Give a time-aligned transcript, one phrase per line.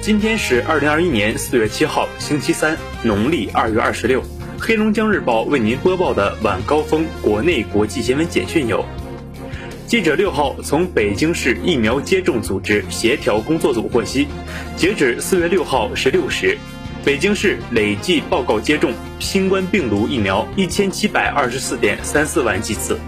[0.00, 4.22] 今天是二零二一年四月七号，星期三，农历二月二十六。
[4.58, 8.82] 黑龙江日报为您播报的晚高峰国内国际新闻简讯有：
[9.86, 14.26] 记者六号从北京市疫苗接种组织协调工作组获悉，
[14.74, 16.56] 截止四月六号十六时，
[17.04, 22.98] 北京市累计报告接种新冠病毒疫苗一千七百二十四点三四万剂次，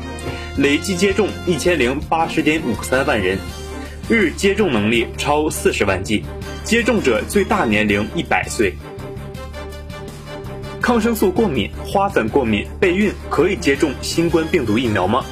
[0.59, 3.39] 累计接种一千零八十点五三万人，
[4.11, 6.23] 日接种能力超四十万剂。
[6.73, 8.73] 接种者最大年龄一百岁。
[10.81, 15.23] 抗生素过敏、花粉过敏、备孕可以接种新冠病毒疫苗吗？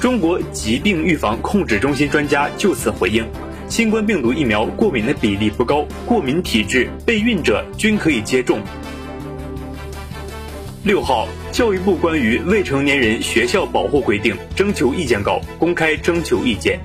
[0.00, 3.24] 中国疾病预防控制中心专家就此回应：
[3.68, 8.58] 新冠病毒疫苗过敏的比例不高，过敏体质、备孕者均可以接种。
[10.82, 16.80] 六号，教育部关于未成年人学校保护规定征求意见稿公开征求意见，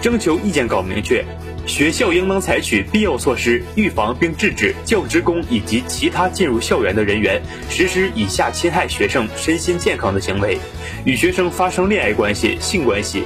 [0.00, 1.24] 征求意见稿明确。
[1.66, 10.58] 学校应当采取必要措施，预防并制止教职工以及其他进入校园的人员实施以下侵害学生身心健康的行为：
[11.04, 13.24] 与学生发生恋爱关系、性关系，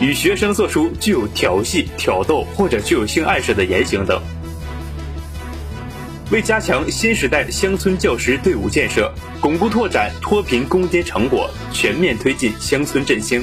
[0.00, 4.20] 与学生做出具有调戏、挑逗或者具有性暗示的言行等。
[6.30, 13.42] 为加强新时代乡村教师队伍建设，巩固拓展脱贫攻坚成果，全面推进乡村振兴。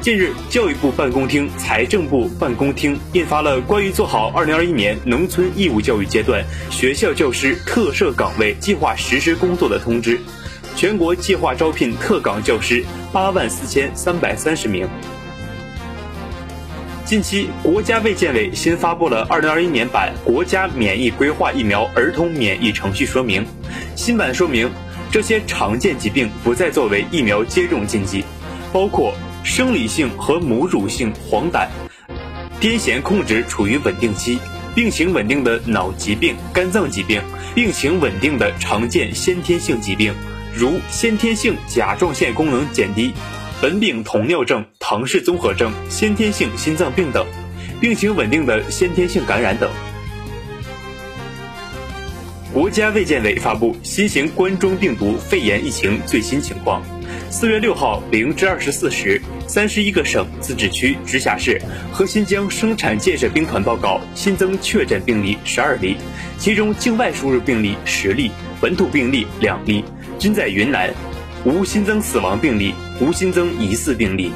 [0.00, 10.16] 近日，教育部办公厅、财政部办公厅印发了《关于做好2021年农村义务教育阶段学校教师特设岗位计划实施工作的通知》，
[10.76, 14.88] 全国计划招聘特岗教师八万四千三百三十名。
[17.04, 23.44] 近期，国家卫健委新发布了2021年版国家免疫规划疫苗儿童免疫程序说明。
[23.96, 24.70] 新版说明，
[25.10, 28.24] 这些常见疾病不再作为疫苗接种禁忌，
[28.72, 29.12] 包括。
[29.46, 31.68] 生理性和母乳性黄疸、
[32.60, 34.40] 癫痫控制处于稳定期，
[34.74, 37.22] 病情稳定的脑疾病、肝脏疾病，
[37.54, 40.12] 病情稳定的常见先天性疾病，
[40.52, 43.14] 如先天性甲状腺功能减低、
[43.62, 47.24] 苯丙酮尿症、唐氏综合症、先天性心脏病等，
[47.80, 49.70] 病情稳定的先天性感染等。
[52.52, 56.82] 国家卫健委发布新型冠状病毒肺炎疫情最新情况。
[57.28, 61.60] 四月六号零至二十四时，三十一个省、自治区、直辖市
[61.92, 65.96] 和新疆生产建设兵团报告新增确诊病例十二例，
[66.38, 69.84] 其中境外输入病例十例，本土病例两例，
[70.18, 70.88] 均在云南，
[71.44, 74.30] 无新增死亡病例，无新增疑似病例。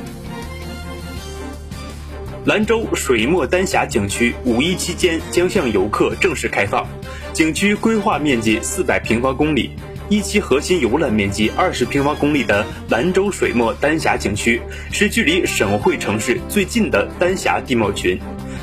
[2.46, 6.86] 兰州水墨丹霞景区五一期间将向游客正式开放，
[7.32, 9.70] 景区规划面积四百平方公里。
[10.10, 14.60] 一期核心游览面积二十平方公里的兰州水墨丹霞景区，
[14.90, 18.18] 是距离省会城市最近的丹霞地貌群。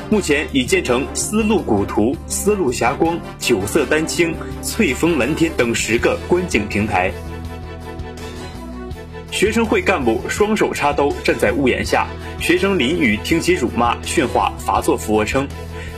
[0.09, 7.13] 目前已建成丝路古图、丝路霞光、九色丹青、翠峰蓝天等十个观景平台。
[9.31, 12.07] 学生会干部双手插兜站在屋檐下，
[12.41, 15.47] 学生淋雨听其辱骂训话，罚做俯卧撑。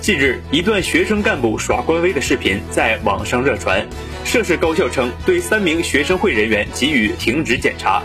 [0.02, 3.86] 近日，一段学生干部耍官威的视频在网上热传。
[4.24, 8.02] 涉事高校称，对三名学生会人员给予停职检查。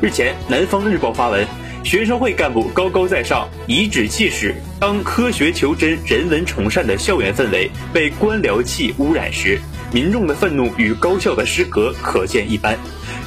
[0.00, 1.46] 日前，南方日报发文，
[1.84, 4.54] 学生会干部高高在上，颐指气使。
[4.80, 9.60] 当科学求真、人文崇善的校园氛围被官僚气污染时，
[9.92, 12.78] 民众的愤怒与高校的失格可见一斑。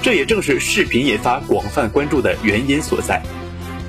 [0.02, 3.22] 这也正是视频引发广泛关注的原因所在。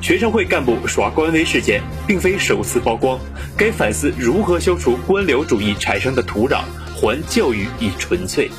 [0.00, 3.20] 学生会干部耍官威事件并非首次曝光，
[3.56, 6.62] 该反思如何消除官僚主义产生的土壤，
[6.96, 8.50] 还教育以纯粹。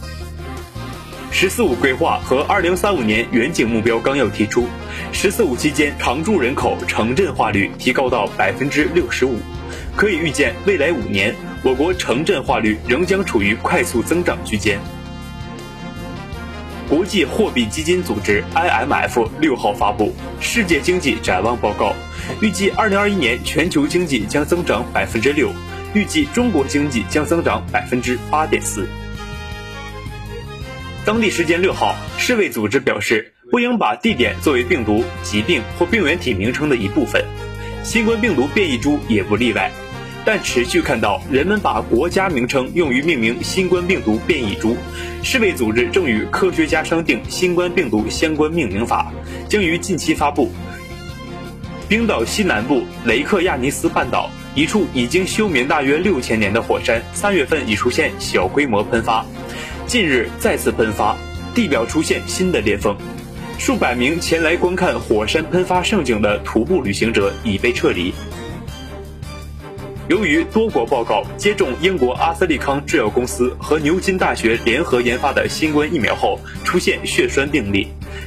[1.32, 4.66] “十四五”规划和二零三五年远景目标纲要提出
[5.12, 9.38] ，“十四五”期间常住人口城镇化率提高到百分之六十五，
[9.96, 14.78] 可以预见未来五年我国城镇化率仍将处于快速增长区间。
[16.90, 20.06] 国际货币基金组织 （IMF） 六号发布
[20.40, 21.90] 《世界经济展望报告》，
[22.44, 25.52] 预计2021年全球经济将增长百分之六，
[25.94, 28.88] 预计中国经济将增长百分之八点四。
[31.04, 37.24] 当地时间六号，世卫组织表示，不应把地点作为病毒、疾病或病原体名称的一部分，
[37.84, 39.70] 新冠病毒变异株也不例外。
[40.24, 44.76] 但持续看到人们把国家名称用于命名新冠病毒变异株，
[45.22, 49.12] 世卫组织正与科学家商定新冠病毒相关命名法，
[49.48, 50.50] 将于近期发布。
[51.88, 59.24] 冰岛西南部雷克亚尼斯半岛一处已经休眠大约六千年的火山，三月份已出现小规模喷发，
[59.86, 61.16] 近日再次喷发，
[61.54, 62.96] 地表出现新的裂缝，
[63.58, 68.14] 数百名前来观看火山喷发盛景的徒步旅行者已被撤离。
[70.10, 77.86] 由于多国报告接种英国阿斯利康制药公司和牛津大学联合研发的新冠疫苗后出现血栓病例，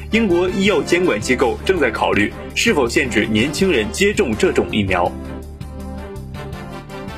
[0.10, 5.12] 英国医药监管机构正在考虑是否限制年轻人接种这种疫苗。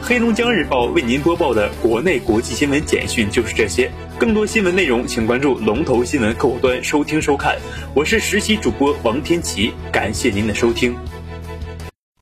[0.02, 7.56] 黑龙江日报为您播报的国内国际新闻简讯就是这些，更多新闻内容请关注龙头新闻客户端收听收看。
[7.94, 10.96] 我是实习主播王天琪，感谢您的收听。